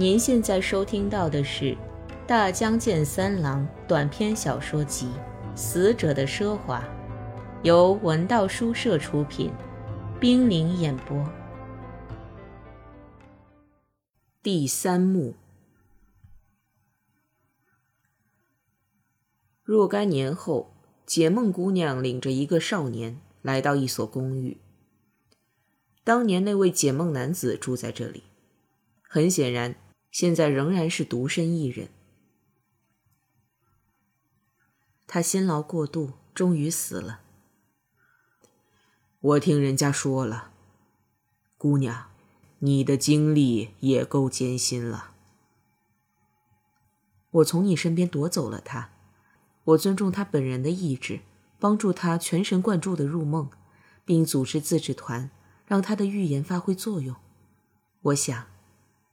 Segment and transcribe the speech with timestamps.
[0.00, 1.74] 您现在收听到的是
[2.26, 5.08] 《大江健三郎》短篇小说集
[5.54, 6.80] 《死者的奢华》，
[7.62, 9.52] 由文道书社出品，
[10.18, 11.22] 冰凌演播。
[14.42, 15.34] 第三幕。
[19.62, 20.72] 若干年后，
[21.04, 24.56] 解梦姑娘领着一个少年来到一所公寓。
[26.02, 28.22] 当年那位解梦男子住在这里，
[29.02, 29.74] 很显然。
[30.10, 31.88] 现在仍然是独身一人。
[35.06, 37.20] 他辛劳过度，终于死了。
[39.20, 40.52] 我听人家说了，
[41.56, 42.10] 姑娘，
[42.60, 45.12] 你的经历也够艰辛了。
[47.30, 48.90] 我从你身边夺走了他，
[49.64, 51.20] 我尊重他本人的意志，
[51.58, 53.50] 帮助他全神贯注的入梦，
[54.04, 55.30] 并组织自治团，
[55.66, 57.14] 让他的预言发挥作用。
[58.02, 58.46] 我想。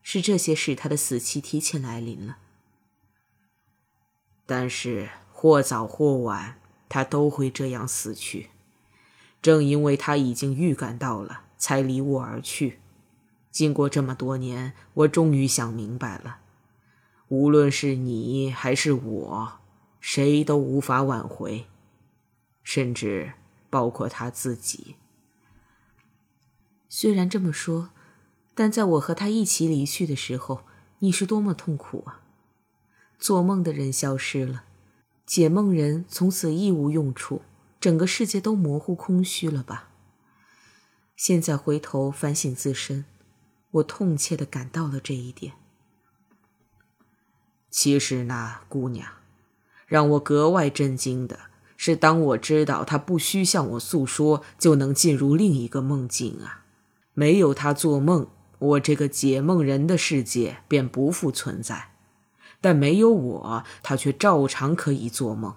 [0.10, 2.38] 是这些使他的死期提前来临了，
[4.46, 8.50] 但是或早或晚，他都会这样死去。
[9.42, 12.80] 正因为他已经预感到了，才离我而去。
[13.52, 16.40] 经过这么多年，我终于想明白了：
[17.28, 19.60] 无论是你还是我，
[20.00, 21.68] 谁都无法挽回，
[22.64, 23.34] 甚至
[23.70, 24.96] 包括他自己。
[26.88, 27.90] 虽然这么说。
[28.60, 30.62] 但在我和他一起离去的时候，
[30.98, 32.22] 你是多么痛苦啊！
[33.20, 34.64] 做梦的人消失了，
[35.28, 37.44] 解梦人从此一无用处，
[37.80, 39.90] 整个世界都模糊空虚了吧？
[41.16, 43.06] 现在回头反省自身，
[43.70, 45.54] 我痛切的感到了这一点。
[47.70, 49.08] 其实呢，姑娘，
[49.86, 51.42] 让我格外震惊的
[51.76, 56.66] 是，当我知道他不需向我诉说就能进入另一个梦境啊，
[57.14, 58.28] 没有他做梦。
[58.60, 61.92] 我这个解梦人的世界便不复存在，
[62.60, 65.56] 但没有我，他却照常可以做梦。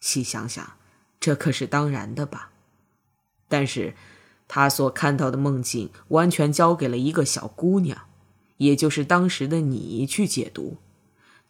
[0.00, 0.76] 细想想，
[1.20, 2.52] 这可是当然的吧？
[3.48, 3.94] 但是，
[4.48, 8.06] 他所看到的梦境完全交给了一个小姑娘，
[8.56, 10.78] 也就是当时的你去解读，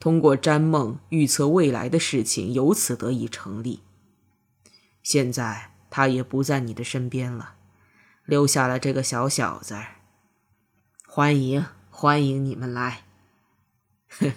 [0.00, 3.82] 通过占梦预测未来的事情，由此得以成立。
[5.02, 7.54] 现在他也不在你的身边了，
[8.24, 9.76] 留下了这个小小子。
[11.12, 13.02] 欢迎，欢迎你们来。
[14.10, 14.32] 呵呵，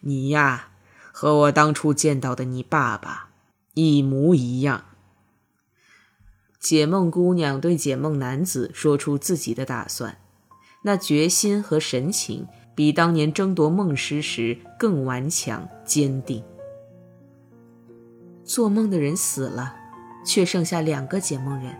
[0.00, 0.70] 你呀，
[1.12, 3.28] 和我当初见到的你爸爸
[3.74, 4.84] 一模一样。
[6.58, 10.16] 解梦姑娘对解梦男子说出自己的打算，
[10.84, 16.42] 那决心和神情比当年争夺梦师时更顽强坚定。
[18.42, 19.76] 做梦的人死了，
[20.24, 21.78] 却剩下两个解梦人。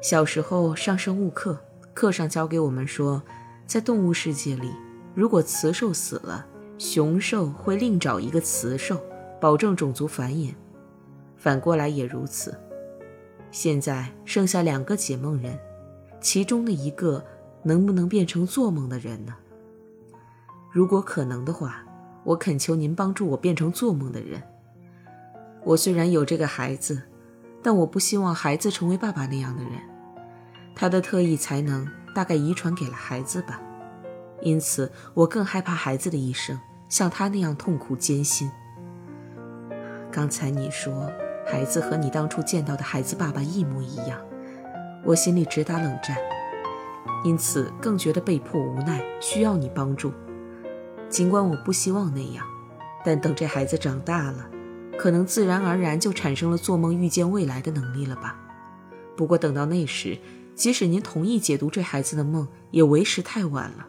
[0.00, 1.64] 小时候上生物课。
[1.94, 3.22] 课上教给我们说，
[3.66, 4.70] 在动物世界里，
[5.14, 6.46] 如果雌兽死了，
[6.78, 9.00] 雄兽会另找一个雌兽，
[9.40, 10.54] 保证种族繁衍。
[11.36, 12.58] 反过来也如此。
[13.50, 15.58] 现在剩下两个解梦人，
[16.20, 17.22] 其中的一个
[17.62, 19.34] 能不能变成做梦的人呢？
[20.70, 21.84] 如果可能的话，
[22.24, 24.42] 我恳求您帮助我变成做梦的人。
[25.64, 27.02] 我虽然有这个孩子，
[27.62, 29.72] 但我不希望孩子成为爸爸那样的人。
[30.74, 33.60] 他的特异才能大概遗传给了孩子吧，
[34.40, 38.50] 因此我更害怕孩子的一生像他那样痛苦艰辛。
[40.10, 41.10] 刚才你说
[41.46, 44.20] 孩子和你当初见到的孩子爸爸一模一样，
[45.04, 46.16] 我心里直打冷战，
[47.24, 50.12] 因此更觉得被迫无奈，需要你帮助。
[51.08, 52.44] 尽管我不希望那样，
[53.04, 54.48] 但等这孩子长大了，
[54.98, 58.38] 可能自然而然就产生了做梦预见未来的能力了吧。
[59.16, 60.18] 不过等到那时，
[60.54, 63.86] 即使您同意解读这孩子的梦，也为时太晚了。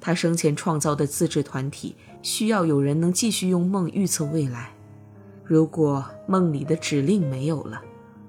[0.00, 4.72] 他生前创造的自治团体需要有人能继续用梦预测未来。
[5.44, 7.80] 如果梦里的指令没有了，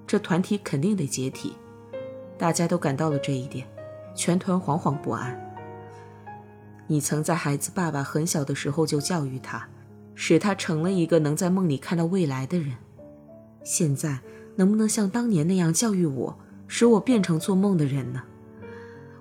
[0.06, 1.54] 这团体肯定得解体。
[2.38, 3.66] 大家都感到了这一点，
[4.14, 5.40] 全团惶惶不安。
[6.88, 9.68] 你曾在孩子爸爸很小的时候就教育他，
[10.14, 12.76] 使他成了一个能在梦里看到未来的人。
[13.64, 14.20] 现在
[14.58, 16.38] 能不能像当年那样教育我？
[16.68, 18.24] 使我变成做梦的人呢？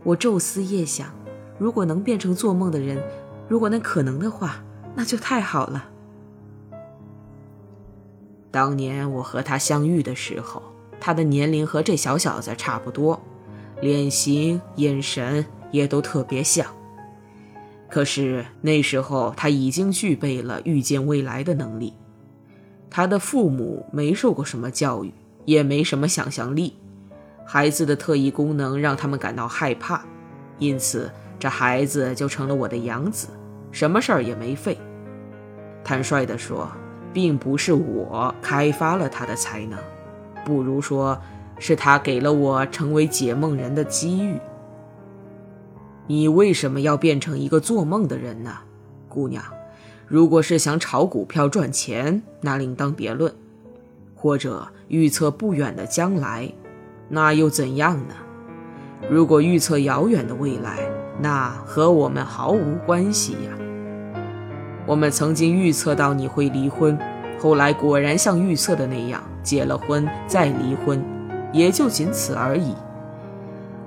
[0.02, 1.14] 我昼思夜想，
[1.58, 3.02] 如果能变成做梦的人，
[3.48, 5.88] 如果那可能的话，那就太好了。
[8.50, 10.62] 当年我和他相遇的时候，
[11.00, 13.20] 他的年龄和这小小子差不多，
[13.80, 16.66] 脸型、眼神也都特别像。
[17.88, 21.94] 可是那时候他已经具备了预见未来的能力。
[22.90, 25.12] 他的父母没受过什么教育，
[25.44, 26.74] 也没什么想象力。
[27.52, 30.02] 孩子的特异功能让他们感到害怕，
[30.58, 33.28] 因此这孩子就成了我的养子，
[33.70, 34.78] 什么事儿也没费。
[35.84, 36.66] 坦率地说，
[37.12, 39.78] 并不是我开发了他的才能，
[40.46, 41.20] 不如说
[41.58, 44.38] 是他给了我成为解梦人的机遇。
[46.06, 48.60] 你为什么要变成一个做梦的人呢，
[49.10, 49.44] 姑娘？
[50.06, 53.30] 如果是想炒股票赚钱，那另当别论；
[54.14, 56.50] 或者预测不远的将来，
[57.14, 58.14] 那又怎样呢？
[59.10, 60.78] 如果预测遥远的未来，
[61.20, 63.50] 那和我们毫无关系呀。
[64.86, 66.98] 我们曾经预测到你会离婚，
[67.38, 71.04] 后来果然像预测的那样结了婚再离婚，
[71.52, 72.72] 也就仅此而已。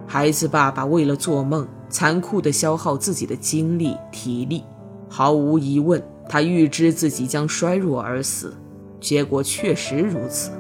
[0.05, 4.63] 孩子爸爸为了做梦，残酷地消耗自己的精力体力，
[5.09, 5.99] 毫无疑问，
[6.29, 8.55] 他预知自己将衰弱而死，
[8.99, 10.51] 结果确实如此。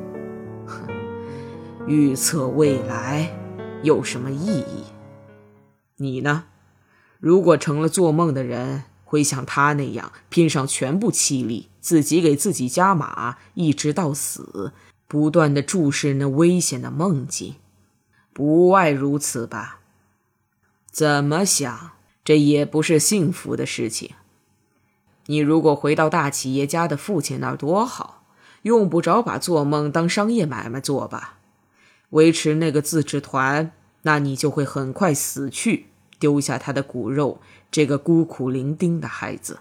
[1.87, 3.31] 预测未来
[3.83, 4.85] 有什么意义？
[5.97, 6.45] 你呢？
[7.19, 14.73] 如果成了做梦的人，会像他那样拼上全部气力，自己给自己加码，一直到死，
[15.07, 17.53] 不断的注视那危险的梦境，
[18.33, 19.81] 不外如此吧？
[20.89, 21.91] 怎么想，
[22.23, 24.15] 这也不是幸福的事情。
[25.27, 28.23] 你如果回到大企业家的父亲那儿多好，
[28.63, 31.37] 用不着把做梦当商业买卖做吧？
[32.11, 33.71] 维持那个自治团，
[34.03, 35.87] 那你就会很快死去。
[36.17, 39.59] 丢下他的骨肉，这个孤苦伶仃的孩子。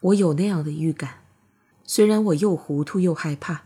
[0.00, 1.22] 我有那样的预感，
[1.84, 3.64] 虽然我又糊涂又害怕。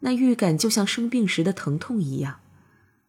[0.00, 2.40] 那预感就像生病时的疼痛一样，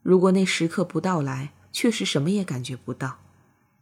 [0.04, 3.18] 如果那时刻不到来，确实什么也感觉不到。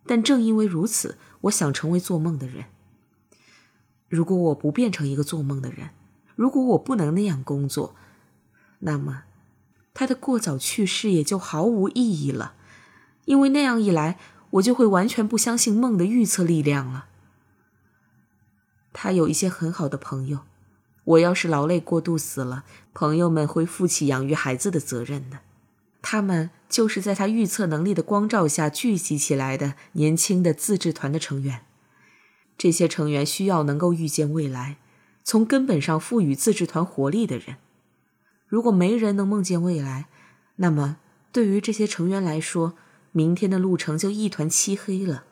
[0.05, 2.65] 但正因为如此，我想成为做梦的人。
[4.07, 5.89] 如果我不变成一个做梦的人，
[6.35, 7.93] 如果我不能那样工作，
[8.81, 9.23] 那么
[9.93, 12.53] 他的过早去世也就毫无意义了。
[13.25, 14.17] 因为那样一来，
[14.51, 17.05] 我就会完全不相信梦的预测力量了。
[18.93, 20.39] 他有一些很好的朋友，
[21.03, 22.63] 我要是劳累过度死了，
[22.93, 25.39] 朋友们会负起养育孩子的责任的。
[26.01, 31.61] 他们就是在他预测能力的光照下聚集起来的年轻的自治团的成员。
[32.57, 34.77] 这些成员需要能够预见未来，
[35.23, 37.57] 从根本上赋予自治团活力的人。
[38.51, 40.07] 如果没人能梦见未来，
[40.57, 40.97] 那么
[41.31, 42.73] 对于这些成员来说，
[43.13, 45.23] 明天的路程就一团漆黑了。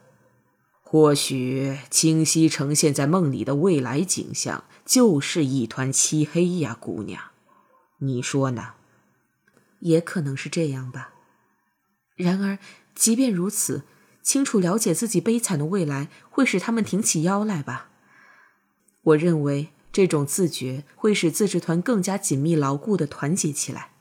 [0.82, 7.22] 或许清晰呈现在梦里的未来景象就是一团漆黑呀，姑娘，
[7.98, 8.76] 你说呢？
[9.82, 11.14] 也可能是这样吧。
[12.16, 12.58] 然而，
[12.96, 13.84] 即便如此，
[14.24, 17.90] 清楚了解自己悲惨的未来会使他们挺起腰来吧。
[19.02, 23.92] 我认为这种自觉会使自治团更加紧密牢固的团结起来。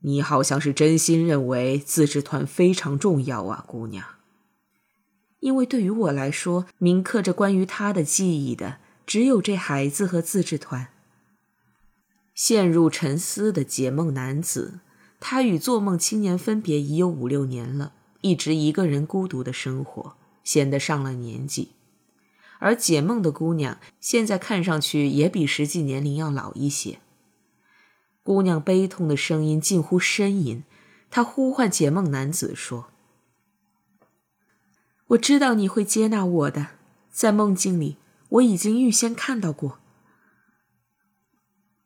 [0.00, 4.06] 你好像是真心认为自治团非常重要啊，姑娘。
[5.40, 10.88] 因为对于我来说，铭刻着关于他的记忆的只有这孩子和自治团。
[12.34, 14.80] 陷入沉思的解梦男子，
[15.18, 21.70] 他与做梦青年分别已有五六年了，一直一个人孤独的生活，显得上了年纪。
[22.58, 27.00] 而解梦的姑娘，现在看上去也比实际年龄要老一些。
[28.22, 30.64] 姑娘悲痛的声音近乎呻吟，
[31.10, 32.88] 她呼唤解梦男子说
[35.08, 36.68] ：“我知道你会接纳我的，
[37.10, 37.96] 在梦境里
[38.30, 39.78] 我已经预先看到过。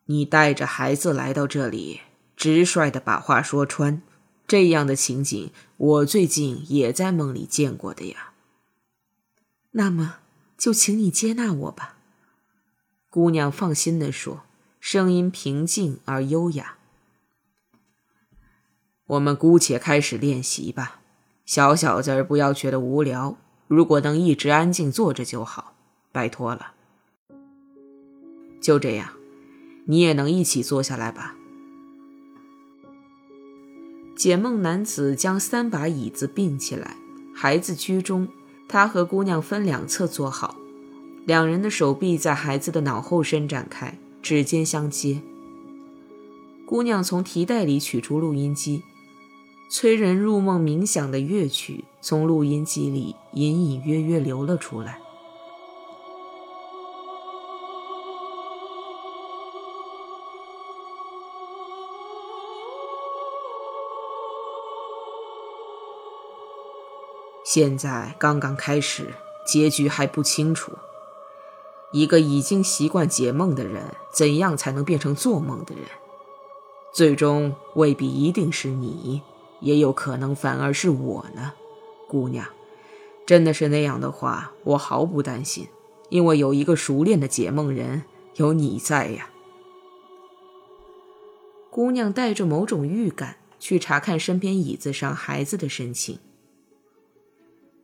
[0.06, 2.00] 你带着孩子来到这里，
[2.34, 4.02] 直率的把话说穿，
[4.46, 8.32] 这样的情景我最近也在梦里见过的呀。
[9.72, 10.16] 那么
[10.60, 11.96] 就请你接纳我吧。”
[13.10, 14.42] 姑娘放心的说。
[14.82, 16.78] 声音平静而优雅。
[19.08, 21.00] 我们姑且开始练习吧，
[21.44, 23.36] 小小子儿不要觉得无聊。
[23.68, 25.74] 如果能一直安静坐着就好，
[26.10, 26.72] 拜托了。
[28.58, 29.12] 就这样，
[29.84, 31.36] 你也能一起坐下来吧。
[34.16, 36.96] 解梦男子将三把椅子并起来，
[37.34, 38.28] 孩子居中，
[38.72, 40.54] 他和姑娘分两侧坐好，
[41.26, 43.98] 两人的手臂在孩子的脑后伸展开。
[44.22, 45.22] 指尖相接。
[46.66, 48.82] 姑娘从提袋里取出录音机，
[49.70, 55.00] 催人入梦冥想的乐曲从录音机里隐隐约约流了出来。
[67.52, 69.12] 现在刚刚开始，
[69.44, 70.70] 结局还不清楚。
[71.90, 75.84] 一个已经习惯解梦的人，怎样才能变成做梦的人？
[76.92, 79.22] 最终未必一定是你，
[79.58, 81.54] 也有可能反而是我呢，
[82.06, 82.46] 姑娘。
[83.26, 85.66] 真的是那样的话，我毫不担心，
[86.08, 88.04] 因为有一个熟练的解梦人，
[88.36, 89.28] 有你在呀。
[91.68, 96.20] 姑娘带着某种预感去查看身边椅子上孩子的神情。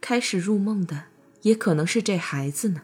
[0.09, 1.07] 开始入梦的
[1.43, 2.83] 也可能是这孩子呢。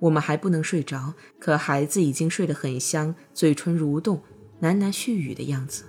[0.00, 4.20] 我们还不能睡着，可孩子已经睡得很香，嘴唇蠕动，
[4.60, 5.84] 喃喃絮语的样子，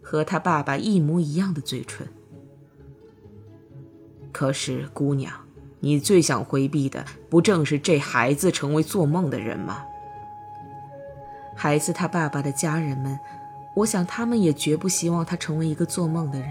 [0.00, 2.06] 和他爸爸一模一样的嘴唇。
[4.30, 5.44] 可是，姑娘，
[5.80, 9.82] 你最想回避的，不正是这孩子成为做梦的人吗？
[11.56, 13.18] 孩子他爸爸的家人们，
[13.74, 16.48] 我想他们也绝不希望他成为一个做梦的人。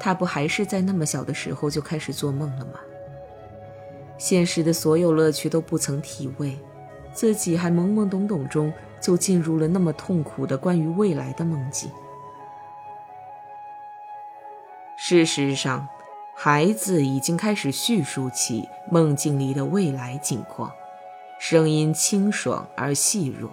[0.00, 2.80] 他不还是在那么小的时候就开始做梦了吗？
[4.18, 6.58] 现实的所有乐趣都不曾体味，
[7.12, 11.90] 自己还懵懵懂懂中就进入了那么痛苦的关于未来的梦境。
[14.96, 15.88] 事实上，
[16.34, 20.70] 孩子已经开始叙述起梦境里的未来景况，
[21.38, 23.50] 声音清爽而细弱。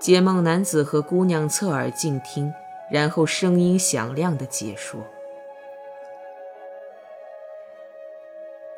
[0.00, 2.52] 解梦男子和姑娘侧耳静听，
[2.92, 5.00] 然后声音响亮的解说。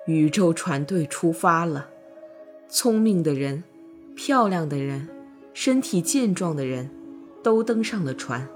[0.07, 1.89] 宇宙船队出发了，
[2.69, 3.65] 聪明的人、
[4.15, 5.09] 漂亮的人、
[5.53, 6.91] 身体健壮的人，
[7.43, 8.47] 都登上了船。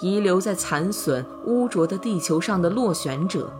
[0.00, 3.52] 遗留在残损污浊的地球上的落选者，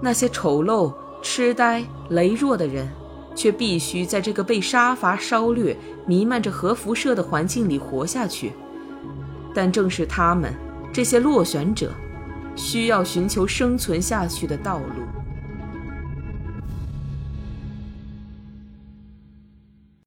[0.00, 2.88] 那些丑陋、痴呆、羸弱的人，
[3.34, 5.76] 却必须在这个被杀伐烧掠、
[6.06, 8.52] 弥漫着核辐射的环境里活下去。
[9.54, 10.54] 但正是他们，
[10.92, 11.92] 这些落选者，
[12.56, 15.02] 需要寻求生存下去的道路。